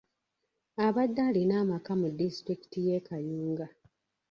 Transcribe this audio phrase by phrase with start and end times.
[0.85, 3.67] Abadde alina amaka mu disitulikiti y'e Kayunga.